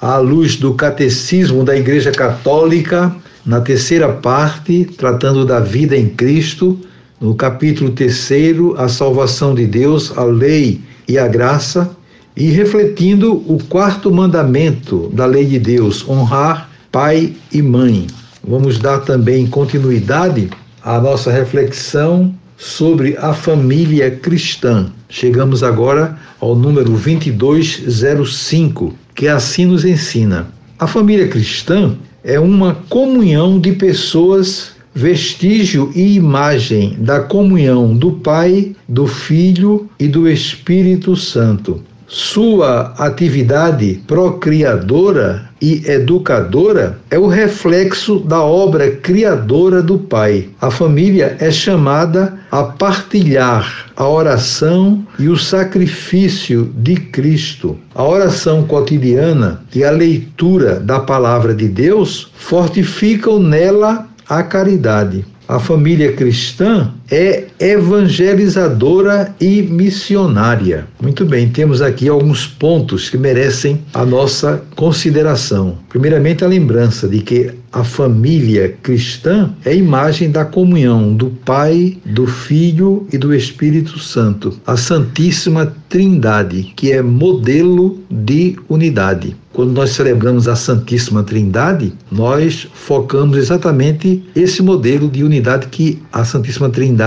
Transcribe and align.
à 0.00 0.16
luz 0.16 0.56
do 0.56 0.72
Catecismo 0.74 1.62
da 1.62 1.76
Igreja 1.76 2.10
Católica, 2.10 3.14
na 3.44 3.60
terceira 3.60 4.08
parte, 4.08 4.84
tratando 4.96 5.44
da 5.44 5.60
vida 5.60 5.96
em 5.96 6.08
Cristo, 6.08 6.78
no 7.20 7.34
capítulo 7.34 7.90
terceiro, 7.90 8.74
a 8.78 8.88
salvação 8.88 9.54
de 9.54 9.66
Deus, 9.66 10.16
a 10.16 10.24
lei 10.24 10.80
e 11.06 11.18
a 11.18 11.28
graça, 11.28 11.90
e 12.34 12.50
refletindo 12.50 13.44
o 13.46 13.58
quarto 13.68 14.10
mandamento 14.10 15.10
da 15.12 15.26
lei 15.26 15.44
de 15.44 15.58
Deus, 15.58 16.08
honrar 16.08 16.70
pai 16.90 17.34
e 17.52 17.60
mãe. 17.60 18.06
Vamos 18.42 18.78
dar 18.78 19.00
também 19.00 19.46
continuidade 19.46 20.48
à 20.82 20.98
nossa 20.98 21.30
reflexão 21.30 22.34
sobre 22.60 23.16
a 23.16 23.32
família 23.32 24.10
cristã. 24.10 24.92
Chegamos 25.08 25.62
agora 25.62 26.18
ao 26.38 26.54
número 26.54 26.90
2205, 26.90 28.94
que 29.14 29.26
assim 29.26 29.64
nos 29.64 29.82
ensina. 29.82 30.48
A 30.78 30.86
família 30.86 31.26
cristã 31.26 31.96
é 32.22 32.38
uma 32.38 32.74
comunhão 32.90 33.58
de 33.58 33.72
pessoas, 33.72 34.72
vestígio 34.94 35.90
e 35.94 36.16
imagem 36.16 36.96
da 36.98 37.20
comunhão 37.20 37.96
do 37.96 38.12
Pai, 38.12 38.76
do 38.86 39.06
Filho 39.06 39.88
e 39.98 40.06
do 40.06 40.28
Espírito 40.28 41.16
Santo. 41.16 41.82
Sua 42.12 42.92
atividade 42.98 44.02
procriadora 44.04 45.48
e 45.62 45.88
educadora 45.88 46.98
é 47.08 47.16
o 47.16 47.28
reflexo 47.28 48.18
da 48.18 48.42
obra 48.42 48.90
criadora 48.90 49.80
do 49.80 49.96
Pai. 49.96 50.48
A 50.60 50.72
família 50.72 51.36
é 51.38 51.52
chamada 51.52 52.36
a 52.50 52.64
partilhar 52.64 53.92
a 53.94 54.08
oração 54.08 55.06
e 55.20 55.28
o 55.28 55.36
sacrifício 55.36 56.72
de 56.78 56.96
Cristo. 56.96 57.78
A 57.94 58.02
oração 58.02 58.64
cotidiana 58.64 59.62
e 59.72 59.84
a 59.84 59.92
leitura 59.92 60.80
da 60.80 60.98
palavra 60.98 61.54
de 61.54 61.68
Deus 61.68 62.32
fortificam 62.34 63.38
nela 63.38 64.08
a 64.28 64.42
caridade. 64.42 65.24
A 65.46 65.60
família 65.60 66.12
cristã 66.12 66.92
é 67.10 67.46
evangelizadora 67.58 69.34
e 69.40 69.62
missionária. 69.62 70.86
Muito 71.02 71.26
bem, 71.26 71.48
temos 71.48 71.82
aqui 71.82 72.08
alguns 72.08 72.46
pontos 72.46 73.10
que 73.10 73.18
merecem 73.18 73.80
a 73.92 74.04
nossa 74.06 74.62
consideração. 74.76 75.76
Primeiramente, 75.88 76.44
a 76.44 76.48
lembrança 76.48 77.08
de 77.08 77.20
que 77.20 77.50
a 77.72 77.84
família 77.84 78.76
cristã 78.82 79.52
é 79.64 79.70
a 79.70 79.74
imagem 79.74 80.30
da 80.30 80.44
comunhão 80.44 81.14
do 81.14 81.30
Pai, 81.30 81.98
do 82.04 82.26
Filho 82.26 83.06
e 83.12 83.18
do 83.18 83.34
Espírito 83.34 83.98
Santo, 83.98 84.58
a 84.66 84.76
Santíssima 84.76 85.74
Trindade, 85.88 86.72
que 86.76 86.92
é 86.92 87.02
modelo 87.02 88.00
de 88.10 88.56
unidade. 88.68 89.36
Quando 89.52 89.72
nós 89.72 89.90
celebramos 89.90 90.46
a 90.46 90.54
Santíssima 90.54 91.24
Trindade, 91.24 91.92
nós 92.10 92.68
focamos 92.72 93.36
exatamente 93.36 94.24
esse 94.34 94.62
modelo 94.62 95.08
de 95.08 95.24
unidade 95.24 95.66
que 95.66 96.00
a 96.12 96.24
Santíssima 96.24 96.70
Trindade 96.70 96.99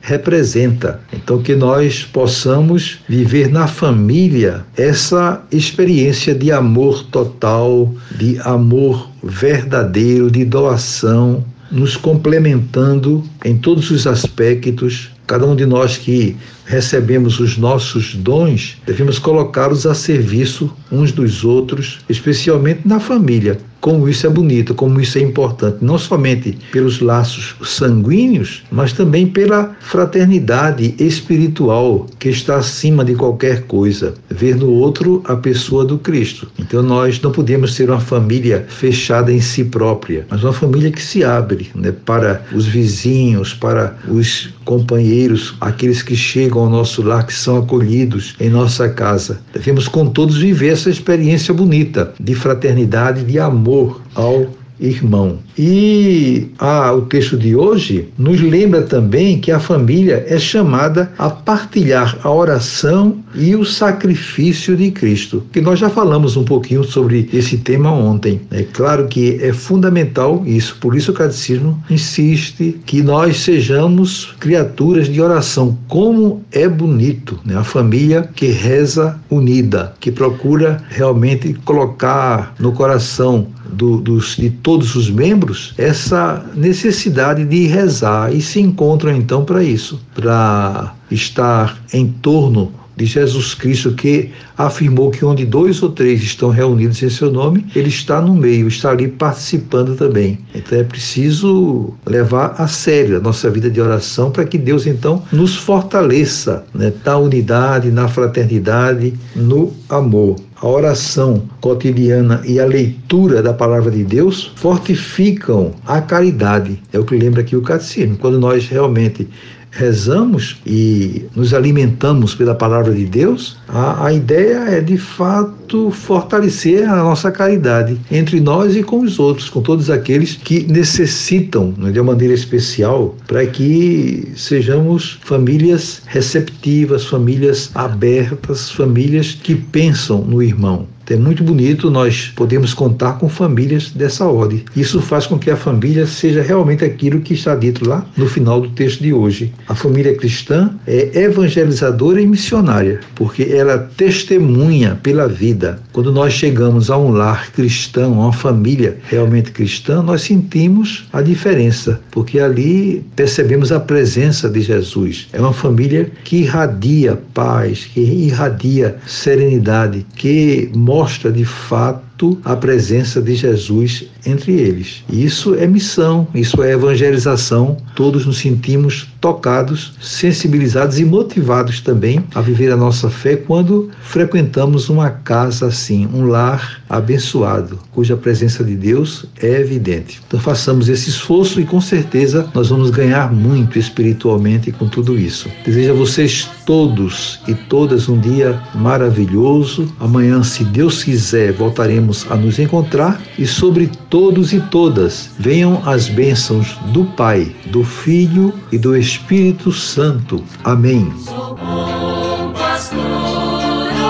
representa. 0.00 1.00
Então, 1.12 1.42
que 1.42 1.54
nós 1.54 2.04
possamos 2.04 3.00
viver 3.08 3.50
na 3.50 3.66
família 3.66 4.64
essa 4.76 5.42
experiência 5.50 6.34
de 6.34 6.52
amor 6.52 7.04
total, 7.04 7.92
de 8.16 8.38
amor 8.40 9.10
verdadeiro, 9.22 10.30
de 10.30 10.44
doação, 10.44 11.44
nos 11.70 11.96
complementando 11.96 13.24
em 13.44 13.56
todos 13.56 13.90
os 13.90 14.06
aspectos. 14.06 15.10
Cada 15.26 15.44
um 15.44 15.56
de 15.56 15.66
nós 15.66 15.96
que 15.96 16.36
recebemos 16.66 17.40
os 17.40 17.56
nossos 17.56 18.14
dons, 18.14 18.76
devemos 18.84 19.18
colocá-los 19.18 19.86
a 19.86 19.94
serviço 19.94 20.70
uns 20.90 21.12
dos 21.12 21.44
outros, 21.44 22.00
especialmente 22.08 22.80
na 22.84 23.00
família, 23.00 23.58
como 23.80 24.08
isso 24.08 24.26
é 24.26 24.30
bonito, 24.30 24.74
como 24.74 25.00
isso 25.00 25.16
é 25.16 25.20
importante, 25.20 25.78
não 25.80 25.96
somente 25.96 26.58
pelos 26.72 27.00
laços 27.00 27.54
sanguíneos, 27.62 28.64
mas 28.68 28.92
também 28.92 29.28
pela 29.28 29.76
fraternidade 29.78 30.94
espiritual 30.98 32.06
que 32.18 32.28
está 32.28 32.56
acima 32.56 33.04
de 33.04 33.14
qualquer 33.14 33.62
coisa. 33.62 34.14
Ver 34.28 34.56
no 34.56 34.70
outro 34.70 35.22
a 35.24 35.36
pessoa 35.36 35.84
do 35.84 35.98
Cristo. 35.98 36.48
Então 36.58 36.82
nós 36.82 37.20
não 37.20 37.30
podemos 37.30 37.74
ser 37.74 37.88
uma 37.88 38.00
família 38.00 38.66
fechada 38.68 39.32
em 39.32 39.40
si 39.40 39.62
própria, 39.62 40.26
mas 40.28 40.42
uma 40.42 40.52
família 40.52 40.90
que 40.90 41.00
se 41.00 41.22
abre 41.22 41.70
né, 41.72 41.92
para 41.92 42.44
os 42.52 42.66
vizinhos, 42.66 43.54
para 43.54 43.96
os 44.08 44.50
companheiros, 44.64 45.54
aqueles 45.60 46.02
que 46.02 46.16
chegam 46.16 46.55
ao 46.58 46.70
nosso 46.70 47.02
lar, 47.02 47.26
que 47.26 47.34
são 47.34 47.58
acolhidos 47.58 48.34
em 48.40 48.48
nossa 48.48 48.88
casa. 48.88 49.40
Devemos 49.52 49.88
com 49.88 50.06
todos 50.06 50.36
viver 50.36 50.72
essa 50.72 50.90
experiência 50.90 51.52
bonita 51.52 52.12
de 52.18 52.34
fraternidade, 52.34 53.24
de 53.24 53.38
amor 53.38 54.00
ao 54.14 54.46
irmão. 54.78 55.38
E 55.58 56.48
ah, 56.58 56.92
o 56.92 57.02
texto 57.02 57.36
de 57.36 57.56
hoje 57.56 58.08
nos 58.18 58.40
lembra 58.40 58.82
também 58.82 59.38
que 59.38 59.50
a 59.50 59.58
família 59.58 60.24
é 60.28 60.38
chamada 60.38 61.12
a 61.18 61.30
partilhar 61.30 62.18
a 62.22 62.30
oração 62.30 63.18
e 63.34 63.54
o 63.54 63.64
sacrifício 63.64 64.76
de 64.76 64.90
Cristo, 64.90 65.42
que 65.52 65.60
nós 65.60 65.78
já 65.78 65.88
falamos 65.88 66.36
um 66.36 66.44
pouquinho 66.44 66.84
sobre 66.84 67.28
esse 67.32 67.58
tema 67.58 67.90
ontem. 67.90 68.40
É 68.50 68.62
claro 68.62 69.06
que 69.06 69.38
é 69.42 69.52
fundamental 69.52 70.42
isso, 70.46 70.76
por 70.80 70.96
isso 70.96 71.10
o 71.10 71.14
catecismo 71.14 71.82
insiste 71.88 72.78
que 72.84 73.02
nós 73.02 73.38
sejamos 73.38 74.34
criaturas 74.38 75.08
de 75.08 75.20
oração. 75.20 75.78
Como 75.88 76.42
é 76.52 76.68
bonito, 76.68 77.38
né? 77.44 77.56
A 77.56 77.64
família 77.64 78.28
que 78.34 78.46
reza 78.46 79.18
unida, 79.30 79.94
que 80.00 80.10
procura 80.10 80.82
realmente 80.88 81.54
colocar 81.64 82.54
no 82.58 82.72
coração 82.72 83.48
do, 83.72 83.98
dos, 83.98 84.36
de 84.36 84.50
todos 84.66 84.96
os 84.96 85.08
membros 85.08 85.72
essa 85.78 86.44
necessidade 86.56 87.44
de 87.44 87.68
rezar 87.68 88.34
e 88.34 88.42
se 88.42 88.60
encontram 88.60 89.14
então 89.14 89.44
para 89.44 89.62
isso, 89.62 90.00
para 90.12 90.92
estar 91.08 91.80
em 91.92 92.08
torno 92.08 92.72
de 92.96 93.06
Jesus 93.06 93.54
Cristo, 93.54 93.92
que 93.92 94.32
afirmou 94.58 95.12
que 95.12 95.24
onde 95.24 95.46
dois 95.46 95.80
ou 95.84 95.90
três 95.90 96.20
estão 96.20 96.50
reunidos 96.50 97.00
em 97.00 97.08
seu 97.08 97.30
nome, 97.30 97.64
ele 97.76 97.90
está 97.90 98.20
no 98.20 98.34
meio, 98.34 98.66
está 98.66 98.90
ali 98.90 99.06
participando 99.06 99.94
também. 99.94 100.40
Então 100.52 100.78
é 100.78 100.82
preciso 100.82 101.94
levar 102.04 102.56
a 102.58 102.66
sério 102.66 103.18
a 103.18 103.20
nossa 103.20 103.48
vida 103.48 103.70
de 103.70 103.80
oração 103.80 104.32
para 104.32 104.44
que 104.44 104.58
Deus 104.58 104.84
então 104.84 105.22
nos 105.30 105.54
fortaleça 105.54 106.64
né, 106.74 106.92
na 107.04 107.16
unidade, 107.18 107.92
na 107.92 108.08
fraternidade, 108.08 109.14
no 109.36 109.72
amor. 109.88 110.36
A 110.58 110.66
oração 110.66 111.42
cotidiana 111.60 112.40
e 112.46 112.58
a 112.58 112.64
leitura 112.64 113.42
da 113.42 113.52
palavra 113.52 113.90
de 113.90 114.02
Deus 114.02 114.52
fortificam 114.56 115.74
a 115.84 116.00
caridade. 116.00 116.82
É 116.92 116.98
o 116.98 117.04
que 117.04 117.14
lembra 117.14 117.42
aqui 117.42 117.54
o 117.54 117.60
catecismo. 117.60 118.16
Quando 118.16 118.40
nós 118.40 118.66
realmente 118.66 119.28
rezamos 119.76 120.56
e 120.66 121.26
nos 121.34 121.52
alimentamos 121.52 122.34
pela 122.34 122.54
palavra 122.54 122.94
de 122.94 123.04
Deus, 123.04 123.56
a, 123.68 124.06
a 124.06 124.12
ideia 124.12 124.56
é 124.70 124.80
de 124.80 124.96
fato 124.96 125.90
fortalecer 125.90 126.88
a 126.88 126.96
nossa 126.96 127.30
caridade 127.30 127.98
entre 128.10 128.40
nós 128.40 128.74
e 128.74 128.82
com 128.82 129.00
os 129.00 129.18
outros, 129.18 129.50
com 129.50 129.60
todos 129.60 129.90
aqueles 129.90 130.34
que 130.34 130.64
necessitam 130.64 131.74
né, 131.76 131.90
de 131.90 132.00
uma 132.00 132.12
maneira 132.12 132.34
especial 132.34 133.14
para 133.26 133.44
que 133.46 134.32
sejamos 134.36 135.18
famílias 135.22 136.02
receptivas, 136.06 137.04
famílias 137.04 137.70
abertas, 137.74 138.70
famílias 138.70 139.38
que 139.42 139.54
pensam 139.54 140.22
no 140.22 140.42
irmão. 140.42 140.86
É 141.08 141.16
muito 141.16 141.44
bonito 141.44 141.88
nós 141.88 142.32
podemos 142.34 142.74
contar 142.74 143.12
com 143.18 143.28
famílias 143.28 143.90
dessa 143.90 144.24
ordem. 144.24 144.64
Isso 144.74 145.00
faz 145.00 145.24
com 145.24 145.38
que 145.38 145.50
a 145.50 145.56
família 145.56 146.04
seja 146.04 146.42
realmente 146.42 146.84
aquilo 146.84 147.20
que 147.20 147.34
está 147.34 147.54
dito 147.54 147.88
lá 147.88 148.04
no 148.16 148.26
final 148.26 148.60
do 148.60 148.70
texto 148.70 149.02
de 149.02 149.12
hoje. 149.12 149.52
A 149.68 149.74
família 149.74 150.16
cristã 150.16 150.74
é 150.84 151.22
evangelizadora 151.22 152.20
e 152.20 152.26
missionária, 152.26 153.00
porque 153.14 153.44
ela 153.44 153.78
testemunha 153.96 154.98
pela 155.00 155.28
vida. 155.28 155.80
Quando 155.92 156.10
nós 156.10 156.32
chegamos 156.32 156.90
a 156.90 156.98
um 156.98 157.10
lar 157.10 157.52
cristão, 157.52 158.14
a 158.14 158.24
uma 158.24 158.32
família 158.32 158.98
realmente 159.08 159.52
cristã, 159.52 160.02
nós 160.02 160.22
sentimos 160.22 161.06
a 161.12 161.22
diferença, 161.22 162.00
porque 162.10 162.40
ali 162.40 163.04
percebemos 163.14 163.70
a 163.70 163.78
presença 163.78 164.50
de 164.50 164.60
Jesus. 164.60 165.28
É 165.32 165.40
uma 165.40 165.52
família 165.52 166.10
que 166.24 166.38
irradia 166.38 167.16
paz, 167.32 167.84
que 167.84 168.00
irradia 168.00 168.96
serenidade, 169.06 170.04
que 170.16 170.68
mostra 170.74 170.95
mostra 170.96 171.30
de 171.30 171.44
fato 171.44 172.05
a 172.44 172.56
presença 172.56 173.20
de 173.20 173.34
Jesus 173.34 174.04
entre 174.24 174.52
eles. 174.52 175.04
Isso 175.10 175.54
é 175.54 175.66
missão, 175.66 176.26
isso 176.34 176.62
é 176.62 176.72
evangelização. 176.72 177.76
Todos 177.94 178.26
nos 178.26 178.38
sentimos 178.38 179.08
tocados, 179.20 179.94
sensibilizados 180.00 180.98
e 180.98 181.04
motivados 181.04 181.80
também 181.80 182.24
a 182.34 182.40
viver 182.40 182.72
a 182.72 182.76
nossa 182.76 183.10
fé 183.10 183.36
quando 183.36 183.90
frequentamos 184.02 184.88
uma 184.88 185.10
casa 185.10 185.66
assim, 185.66 186.08
um 186.12 186.26
lar 186.26 186.82
abençoado, 186.88 187.78
cuja 187.92 188.16
presença 188.16 188.62
de 188.62 188.74
Deus 188.74 189.26
é 189.40 189.60
evidente. 189.60 190.20
Então 190.26 190.38
façamos 190.38 190.88
esse 190.88 191.10
esforço 191.10 191.60
e 191.60 191.64
com 191.64 191.80
certeza 191.80 192.48
nós 192.54 192.68
vamos 192.68 192.90
ganhar 192.90 193.32
muito 193.32 193.78
espiritualmente 193.78 194.72
com 194.72 194.88
tudo 194.88 195.18
isso. 195.18 195.48
Desejo 195.64 195.92
a 195.92 195.94
vocês 195.94 196.48
todos 196.64 197.40
e 197.46 197.54
todas 197.54 198.08
um 198.08 198.18
dia 198.18 198.60
maravilhoso. 198.74 199.92
Amanhã, 200.00 200.42
se 200.42 200.64
Deus 200.64 201.02
quiser, 201.02 201.52
voltaremos 201.52 202.05
a 202.30 202.36
nos 202.36 202.58
encontrar 202.58 203.20
e 203.38 203.46
sobre 203.46 203.90
todos 204.08 204.52
e 204.52 204.60
todas 204.60 205.30
venham 205.38 205.82
as 205.84 206.08
bênçãos 206.08 206.76
do 206.92 207.04
Pai, 207.04 207.54
do 207.66 207.84
Filho 207.84 208.52
e 208.70 208.78
do 208.78 208.96
Espírito 208.96 209.72
Santo. 209.72 210.42
Amém. 210.64 211.12
Sou 211.24 211.56
bom 211.56 212.52
pastor, 212.52 213.00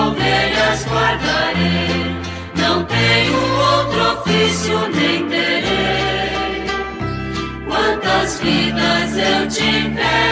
ovelhas 0.07 0.85
guardarei, 0.85 2.15
não 2.57 2.83
tenho 2.85 3.35
outro 3.35 4.21
ofício 4.21 4.79
nem. 4.93 5.17
Quantas 7.67 8.39
vidas 8.39 9.17
eu 9.17 9.47
tiver 9.47 10.26